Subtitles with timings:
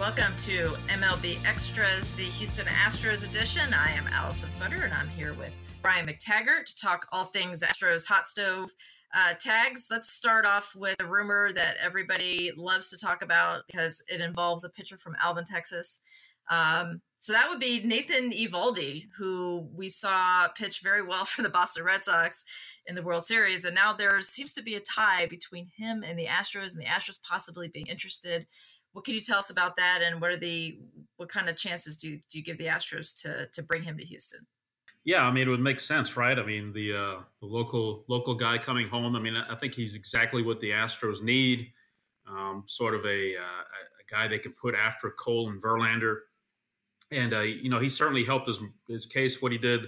[0.00, 3.74] Welcome to MLB Extras, the Houston Astros edition.
[3.74, 8.08] I am Allison Footer, and I'm here with Brian McTaggart to talk all things Astros
[8.08, 8.70] hot stove
[9.14, 9.88] uh, tags.
[9.90, 14.64] Let's start off with a rumor that everybody loves to talk about because it involves
[14.64, 16.00] a pitcher from Alvin, Texas.
[16.50, 21.50] Um, so that would be Nathan Eovaldi, who we saw pitch very well for the
[21.50, 22.42] Boston Red Sox
[22.86, 23.66] in the World Series.
[23.66, 26.88] And now there seems to be a tie between him and the Astros, and the
[26.88, 28.46] Astros possibly being interested
[28.92, 30.78] what can you tell us about that, and what are the
[31.16, 34.04] what kind of chances do do you give the Astros to to bring him to
[34.04, 34.46] Houston?
[35.04, 36.38] Yeah, I mean it would make sense, right?
[36.38, 39.14] I mean the uh, the local local guy coming home.
[39.16, 41.68] I mean I think he's exactly what the Astros need.
[42.28, 46.18] Um, sort of a, uh, a guy they can put after Cole and Verlander,
[47.10, 49.86] and uh, you know he certainly helped his his case what he did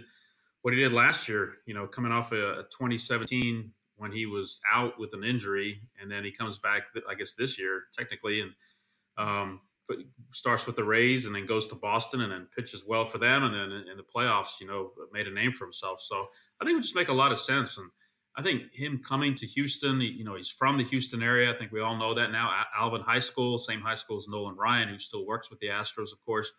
[0.62, 1.54] what he did last year.
[1.66, 6.10] You know, coming off a, a 2017 when he was out with an injury, and
[6.10, 8.52] then he comes back, I guess this year technically, and
[9.18, 9.98] um, but
[10.32, 13.42] starts with the Rays and then goes to Boston and then pitches well for them
[13.42, 16.00] and then in the playoffs, you know, made a name for himself.
[16.00, 16.26] So
[16.60, 17.76] I think it would just make a lot of sense.
[17.78, 17.90] And
[18.36, 21.52] I think him coming to Houston, you know, he's from the Houston area.
[21.52, 22.50] I think we all know that now.
[22.76, 26.12] Alvin High School, same high school as Nolan Ryan, who still works with the Astros,
[26.12, 26.50] of course,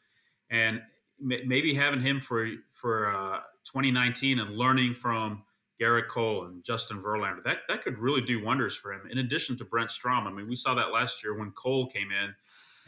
[0.51, 0.81] and
[1.19, 5.43] maybe having him for for uh, 2019 and learning from
[5.81, 7.43] Gerrit Cole and Justin Verlander.
[7.43, 9.01] That that could really do wonders for him.
[9.09, 12.09] In addition to Brent Strom, I mean, we saw that last year when Cole came
[12.11, 12.33] in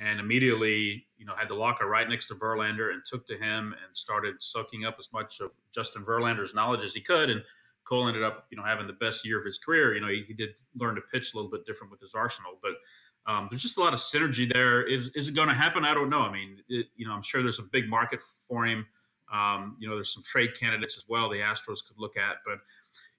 [0.02, 3.74] and immediately, you know, had the locker right next to Verlander and took to him
[3.86, 7.30] and started soaking up as much of Justin Verlander's knowledge as he could.
[7.30, 7.42] And
[7.86, 9.96] Cole ended up, you know, having the best year of his career.
[9.96, 12.60] You know, he, he did learn to pitch a little bit different with his arsenal,
[12.62, 12.74] but
[13.28, 14.84] um, there's just a lot of synergy there.
[14.84, 15.84] Is is it going to happen?
[15.84, 16.22] I don't know.
[16.22, 18.86] I mean, it, you know, I'm sure there's a big market for him.
[19.34, 22.60] Um, you know, there's some trade candidates as well the Astros could look at, but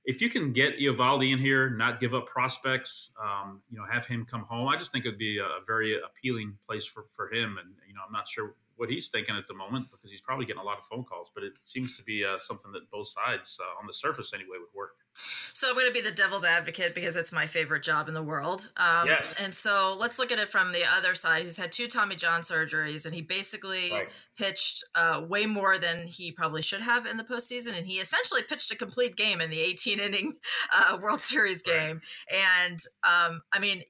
[0.07, 4.07] if you can get Eovaldi in here, not give up prospects, um, you know, have
[4.07, 7.27] him come home, I just think it'd be a, a very appealing place for, for
[7.33, 7.59] him.
[7.59, 10.47] And, you know, I'm not sure what he's thinking at the moment because he's probably
[10.47, 13.09] getting a lot of phone calls, but it seems to be uh, something that both
[13.09, 14.96] sides, uh, on the surface anyway, would work.
[15.19, 18.23] So I'm going to be the devil's advocate because it's my favorite job in the
[18.23, 18.71] world.
[18.77, 19.35] Um, yes.
[19.43, 21.43] And so let's look at it from the other side.
[21.43, 24.09] He's had two Tommy John surgeries, and he basically right.
[24.37, 27.77] pitched uh, way more than he probably should have in the postseason.
[27.77, 30.35] And he essentially pitched a complete game in the 18 inning
[30.77, 32.01] uh, World Series game.
[32.31, 32.43] Right.
[32.69, 33.83] And um, I mean,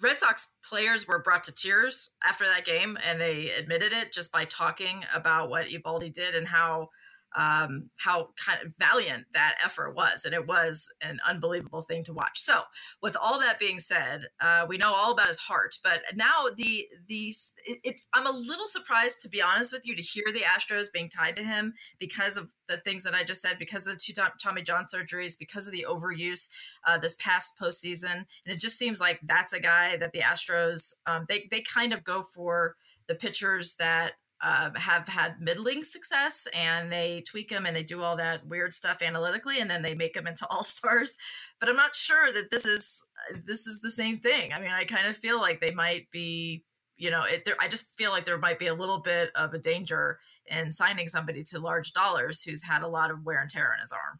[0.00, 4.32] Red Sox players were brought to tears after that game, and they admitted it just
[4.32, 6.90] by talking about what Eovaldi did and how
[7.36, 12.12] um, how kind of valiant that effort was, and it was an unbelievable thing to
[12.12, 12.40] watch.
[12.40, 12.60] So,
[13.02, 16.86] with all that being said, uh, we know all about his heart, but now the
[17.08, 17.32] the
[17.66, 20.92] it, it, I'm a little surprised, to be honest with you, to hear the Astros
[20.92, 24.00] being tied to him because of the things that I just said, because of the
[24.02, 26.48] two Tommy John surgeries, because of the overuse
[26.86, 30.94] uh, this past postseason, and it just seems like that's a guy that the Astros
[31.06, 32.76] um, they they kind of go for
[33.08, 38.02] the pitchers that uh, have had middling success and they tweak them and they do
[38.02, 41.16] all that weird stuff analytically and then they make them into all stars
[41.60, 43.06] but i'm not sure that this is
[43.46, 44.52] this is the same thing.
[44.52, 46.64] I mean i kind of feel like they might be
[46.96, 49.54] you know it, there, i just feel like there might be a little bit of
[49.54, 53.50] a danger in signing somebody to large dollars who's had a lot of wear and
[53.50, 54.18] tear on his arm.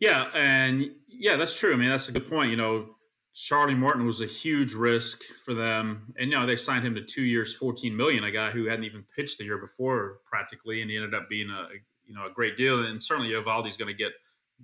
[0.00, 1.72] Yeah and yeah that's true.
[1.72, 2.86] I mean that's a good point you know
[3.34, 7.02] Charlie Morton was a huge risk for them, and you know they signed him to
[7.02, 8.24] two years, fourteen million.
[8.24, 11.48] A guy who hadn't even pitched the year before, practically, and he ended up being
[11.48, 11.68] a
[12.06, 12.84] you know a great deal.
[12.84, 14.12] And certainly Eovaldi's going to get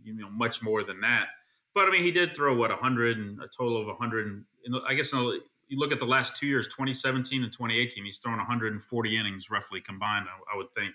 [0.03, 1.27] you know much more than that.
[1.75, 4.27] But I mean, he did throw what hundred and a total of hundred.
[4.65, 5.41] And I guess you
[5.79, 10.27] look at the last two years, 2017 and 2018, he's thrown 140 innings roughly combined.
[10.29, 10.93] I, I would think.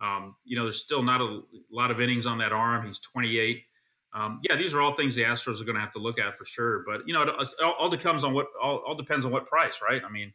[0.00, 2.86] Um, you know, there's still not a lot of innings on that arm.
[2.86, 3.62] He's 28
[4.14, 6.38] um, yeah, these are all things the Astros are going to have to look at
[6.38, 6.84] for sure.
[6.86, 7.28] But you know, it
[7.62, 10.02] all, all depends on what all, all, depends on what price, right?
[10.06, 10.32] I mean,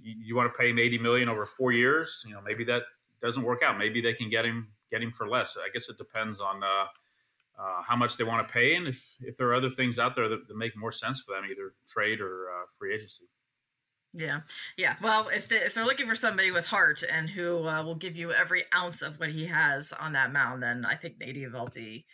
[0.00, 2.22] you, you, want to pay him eighty million over four years.
[2.24, 2.82] You know, maybe that
[3.20, 3.78] doesn't work out.
[3.78, 5.56] Maybe they can get him get him for less.
[5.56, 6.86] I guess it depends on uh,
[7.58, 10.14] uh, how much they want to pay, and if if there are other things out
[10.14, 13.24] there that, that make more sense for them, either trade or uh, free agency.
[14.18, 14.40] Yeah,
[14.78, 14.94] yeah.
[15.02, 18.16] Well, if they, if they're looking for somebody with heart and who uh, will give
[18.16, 22.04] you every ounce of what he has on that mound, then I think Nate Eovaldi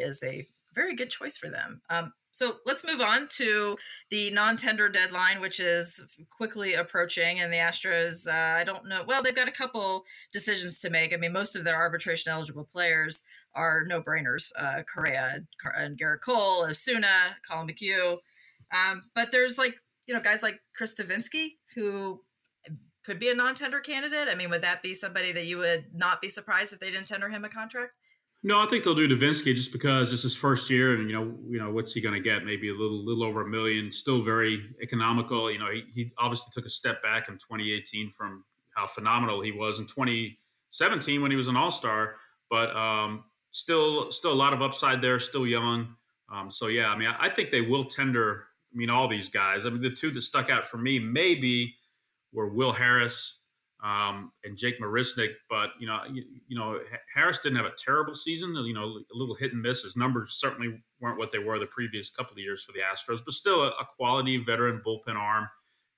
[0.00, 0.44] is a
[0.76, 1.80] very good choice for them.
[1.90, 3.76] Um, so let's move on to
[4.10, 8.28] the non-tender deadline, which is quickly approaching, and the Astros.
[8.28, 9.02] Uh, I don't know.
[9.04, 11.12] Well, they've got a couple decisions to make.
[11.12, 13.24] I mean, most of their arbitration-eligible players
[13.56, 15.40] are no-brainers: uh, Correa
[15.76, 18.18] and Gerrit Cole, Osuna, Collin McHugh.
[18.72, 19.74] Um, but there's like
[20.06, 22.20] you know, guys like Chris Devenski, who
[23.04, 24.28] could be a non-tender candidate.
[24.30, 27.08] I mean, would that be somebody that you would not be surprised if they didn't
[27.08, 27.92] tender him a contract?
[28.46, 31.34] No, I think they'll do Devenski just because this is first year, and you know,
[31.48, 32.44] you know, what's he going to get?
[32.44, 33.90] Maybe a little, little over a million.
[33.90, 35.50] Still very economical.
[35.50, 38.44] You know, he, he obviously took a step back in 2018 from
[38.76, 42.16] how phenomenal he was in 2017 when he was an All Star,
[42.50, 45.18] but um, still, still a lot of upside there.
[45.18, 45.94] Still young.
[46.30, 48.44] Um, so yeah, I mean, I, I think they will tender.
[48.74, 49.64] I mean, all these guys.
[49.64, 51.74] I mean, the two that stuck out for me maybe
[52.32, 53.38] were Will Harris
[53.84, 55.34] um, and Jake Marisnick.
[55.48, 56.80] But you know, you, you, know,
[57.14, 58.54] Harris didn't have a terrible season.
[58.54, 59.82] You know, a little hit and miss.
[59.82, 63.20] His numbers certainly weren't what they were the previous couple of years for the Astros,
[63.24, 65.48] but still a, a quality veteran bullpen arm.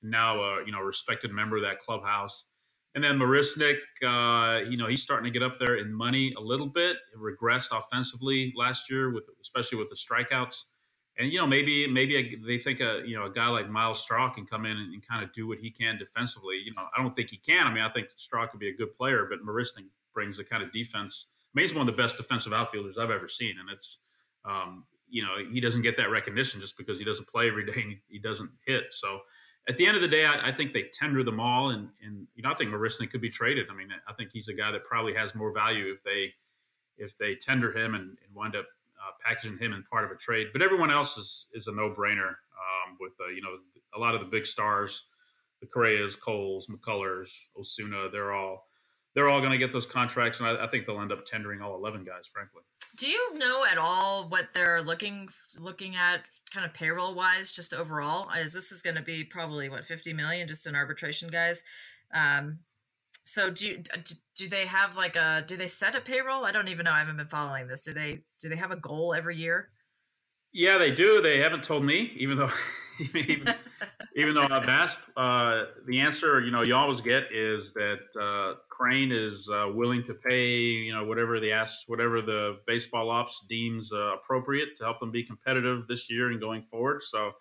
[0.02, 2.44] Now, a you know, respected member of that clubhouse.
[2.94, 6.40] And then Marisnick, uh, you know, he's starting to get up there in money a
[6.40, 6.96] little bit.
[7.12, 10.62] It regressed offensively last year, with especially with the strikeouts
[11.18, 14.02] and you know maybe maybe a, they think a you know a guy like Myles
[14.02, 16.60] Straw can come in and, and, kind of do what he can defensively.
[16.64, 17.66] You know, I don't think he can.
[17.66, 20.62] I mean, I think Straw could be a good player, but Marisnick brings the kind
[20.62, 21.26] of defense.
[21.30, 23.98] I mean, he's one of the best defensive outfielders I've ever seen, and it's
[24.44, 27.80] um, you know he doesn't get that recognition just because he doesn't play every day
[27.80, 28.92] and he doesn't hit.
[28.92, 29.20] So
[29.68, 32.26] at the end of the day, I, I think they tender them all, and and
[32.34, 33.68] you know I think Marisnick could be traded.
[33.70, 36.34] I mean, I think he's a guy that probably has more value if they
[36.98, 38.66] if they tender him and, and wind up
[39.00, 40.48] uh, packaging him in part of a trade.
[40.52, 43.58] But everyone else is is a no brainer um, with uh, you know
[43.94, 45.04] a lot of the big stars,
[45.60, 48.08] the Correas, Coles, McCullers, Osuna.
[48.10, 48.66] They're all
[49.14, 51.62] they're all going to get those contracts, and I, I, think they'll end up tendering
[51.62, 52.26] all eleven guys.
[52.26, 52.62] Frankly,
[52.98, 55.28] do you know at all what they're looking
[55.58, 56.22] looking at,
[56.52, 58.30] kind of payroll wise, just overall?
[58.30, 61.62] As this is going to be probably what fifty million just in arbitration guys.
[62.12, 62.58] Um,
[63.26, 63.82] so do
[64.36, 66.44] do they have like a do they set a payroll?
[66.44, 66.92] I don't even know.
[66.92, 67.82] I haven't been following this.
[67.82, 69.70] Do they do they have a goal every year?
[70.52, 71.20] Yeah, they do.
[71.20, 72.52] They haven't told me, even though
[73.14, 73.52] even,
[74.14, 75.00] even though I've asked.
[75.16, 80.04] Uh, the answer, you know, you always get is that uh, Crane is uh, willing
[80.04, 84.84] to pay, you know, whatever the ask, whatever the baseball ops deems uh, appropriate to
[84.84, 87.02] help them be competitive this year and going forward.
[87.02, 87.32] So,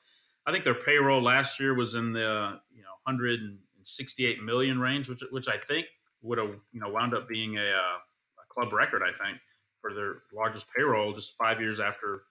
[0.48, 3.40] I think their payroll last year was in the you know hundred
[3.86, 5.86] 68 million range, which which I think
[6.22, 7.98] would have you know wound up being a, uh,
[8.42, 9.02] a, club record.
[9.04, 9.40] I think
[9.82, 12.24] for their largest payroll, just five years after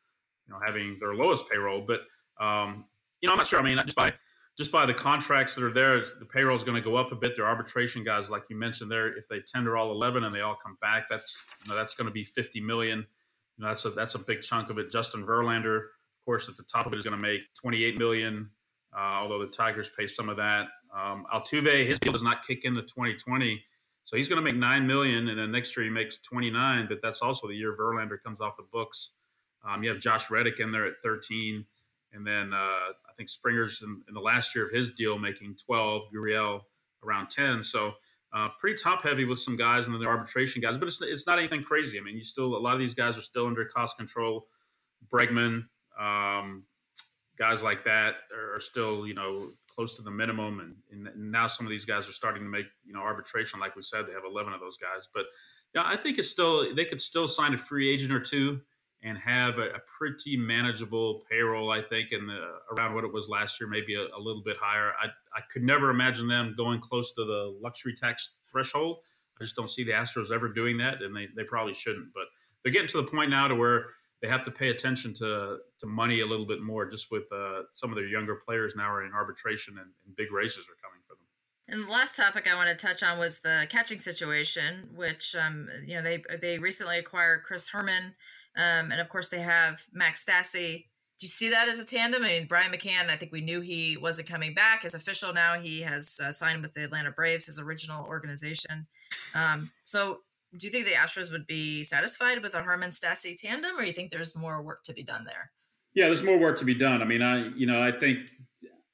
[0.46, 1.86] you know having their lowest payroll.
[1.86, 2.00] But
[2.44, 2.84] um,
[3.20, 3.60] you know, I'm not sure.
[3.60, 4.12] I mean, just by
[4.56, 7.16] just by the contracts that are there, the payroll is going to go up a
[7.16, 7.34] bit.
[7.36, 10.56] Their arbitration guys, like you mentioned there, if they tender all 11 and they all
[10.62, 13.06] come back, that's you know, that's going to be 50 million.
[13.56, 14.90] You know, that's a that's a big chunk of it.
[14.90, 18.50] Justin Verlander, of course, at the top of it is going to make 28 million.
[18.96, 20.66] Uh, although the Tigers pay some of that.
[20.94, 23.62] Um, Altuve, his deal does not kick into 2020,
[24.04, 26.86] so he's going to make nine million, and then next year he makes 29.
[26.88, 29.12] But that's also the year Verlander comes off the books.
[29.66, 31.64] Um, you have Josh Reddick in there at 13,
[32.12, 35.56] and then uh, I think Springer's in, in, the last year of his deal making
[35.64, 36.60] 12, Gurriel
[37.02, 37.64] around 10.
[37.64, 37.94] So
[38.34, 40.76] uh, pretty top heavy with some guys, and then the arbitration guys.
[40.76, 41.98] But it's it's not anything crazy.
[41.98, 44.48] I mean, you still a lot of these guys are still under cost control.
[45.12, 45.64] Bregman,
[45.98, 46.64] um,
[47.38, 51.66] guys like that are still you know close to the minimum, and, and now some
[51.66, 53.60] of these guys are starting to make you know arbitration.
[53.60, 55.24] Like we said, they have 11 of those guys, but
[55.74, 58.60] yeah, I think it's still they could still sign a free agent or two
[59.02, 61.70] and have a, a pretty manageable payroll.
[61.70, 62.30] I think, and
[62.76, 64.92] around what it was last year, maybe a, a, little bit higher.
[65.02, 65.06] I
[65.36, 68.98] I could never imagine them going close to the luxury tax threshold.
[69.40, 72.12] I just don't see the Astros ever doing that, and they they probably shouldn't.
[72.14, 72.24] But
[72.62, 73.86] they're getting to the point now to where
[74.24, 76.90] they have to pay attention to to money a little bit more.
[76.90, 80.32] Just with uh, some of their younger players now are in arbitration and, and big
[80.32, 81.26] races are coming for them.
[81.68, 85.68] And the last topic I want to touch on was the catching situation, which um,
[85.86, 88.14] you know they they recently acquired Chris Herrmann,
[88.56, 90.86] um, and of course they have Max Stassi.
[91.20, 92.24] Do you see that as a tandem?
[92.24, 94.86] I mean, Brian McCann, I think we knew he wasn't coming back.
[94.86, 95.60] It's official now.
[95.60, 98.86] He has uh, signed with the Atlanta Braves, his original organization.
[99.34, 100.20] Um, so
[100.56, 103.92] do you think the Astros would be satisfied with a Herrmann Stassi tandem, or you
[103.92, 105.50] think there's more work to be done there?
[105.94, 107.02] Yeah, there's more work to be done.
[107.02, 108.18] I mean, I you know I think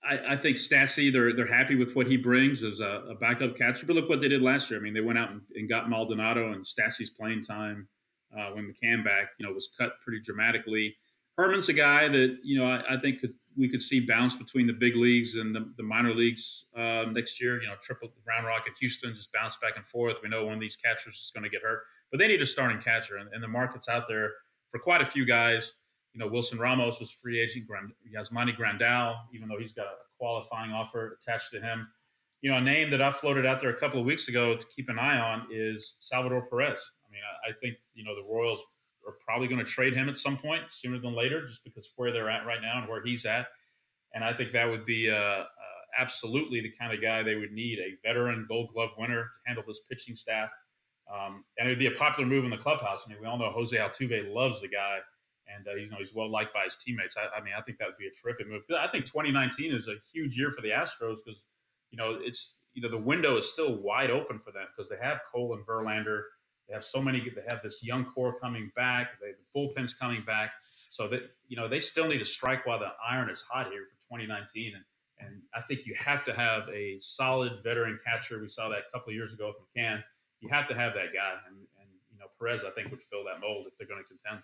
[0.02, 3.56] I, I think Stassi they're they're happy with what he brings as a, a, backup
[3.56, 3.86] catcher.
[3.86, 4.78] But look what they did last year.
[4.78, 7.88] I mean, they went out and, and got Maldonado and Stassi's playing time
[8.36, 10.96] uh, when McCann back, you know, was cut pretty dramatically.
[11.36, 14.66] Herrmann's a guy that you know I, I think could, we could see bounce between
[14.66, 17.60] the big leagues and the, the minor leagues uh, next year.
[17.60, 20.16] You know, triple Round Rock at Houston just bounce back and forth.
[20.22, 22.46] We know one of these catchers is going to get hurt, but they need a
[22.46, 24.32] starting catcher, and, and, the market's out there
[24.70, 25.74] for quite a few guys.
[26.14, 27.66] You know, Wilson Ramos was free agent.
[27.68, 31.82] Grand, Yasmani Grandal, even though he's got a qualifying offer attached to him.
[32.40, 34.66] You know, a name that I floated out there a couple of weeks ago to
[34.74, 36.80] keep an eye on is Salvador Perez.
[37.06, 38.60] I mean, I, I think you know the Royals
[39.10, 41.92] are probably going to trade him at some point sooner than later, just because of
[41.96, 43.46] where they're at right now and where he's at.
[44.14, 45.46] And I think that would be uh, uh,
[45.98, 49.64] absolutely the kind of guy they would need a veteran Gold Glove winner to handle
[49.66, 50.50] this pitching staff.
[51.12, 53.02] Um, and it would be a popular move in the clubhouse.
[53.04, 54.98] I mean, we all know Jose Altuve loves the guy,
[55.54, 57.16] and uh, you know he's well liked by his teammates.
[57.16, 58.62] I, I mean, I think that would be a terrific move.
[58.78, 61.44] I think 2019 is a huge year for the Astros because
[61.90, 64.96] you know it's you know the window is still wide open for them because they
[65.02, 66.22] have Cole and Verlander.
[66.70, 67.18] They have so many.
[67.18, 69.20] They have this young core coming back.
[69.20, 70.52] They, the bullpen's coming back.
[70.60, 73.86] So that you know they still need to strike while the iron is hot here
[73.90, 74.74] for 2019.
[74.76, 74.84] And
[75.18, 78.40] and I think you have to have a solid veteran catcher.
[78.40, 80.02] We saw that a couple of years ago with McCann.
[80.40, 83.24] You have to have that guy, and, and you know Perez I think would fill
[83.24, 84.42] that mold if they're going to contend.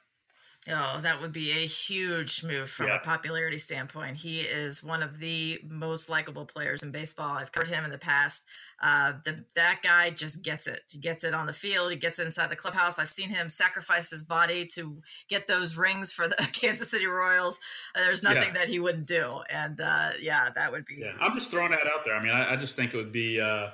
[0.70, 2.96] Oh, that would be a huge move from yeah.
[2.96, 4.16] a popularity standpoint.
[4.16, 7.36] He is one of the most likable players in baseball.
[7.36, 8.48] I've covered him in the past.
[8.82, 10.80] Uh, the, that guy just gets it.
[10.88, 11.90] He gets it on the field.
[11.90, 12.98] He gets inside the clubhouse.
[12.98, 17.60] I've seen him sacrifice his body to get those rings for the Kansas City Royals.
[17.94, 18.60] Uh, there's nothing yeah.
[18.60, 19.40] that he wouldn't do.
[19.50, 20.96] And uh, yeah, that would be.
[20.98, 22.14] Yeah, I'm just throwing that out there.
[22.14, 23.68] I mean, I, I just think it would be uh,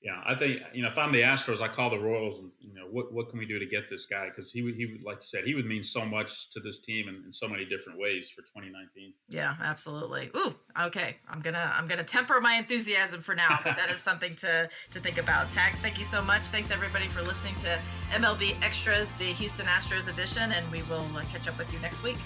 [0.00, 2.72] yeah, I think you know if I'm the Astros, I call the Royals and you
[2.72, 5.02] know what what can we do to get this guy because he would he would
[5.02, 7.64] like you said he would mean so much to this team in, in so many
[7.64, 9.12] different ways for 2019.
[9.28, 10.30] Yeah, absolutely.
[10.36, 11.16] Ooh, okay.
[11.28, 15.00] I'm gonna I'm gonna temper my enthusiasm for now, but that is something to to
[15.00, 15.50] think about.
[15.50, 16.46] Tags, thank you so much.
[16.46, 17.78] Thanks everybody for listening to
[18.12, 22.04] MLB Extras, the Houston Astros edition, and we will uh, catch up with you next
[22.04, 22.18] week.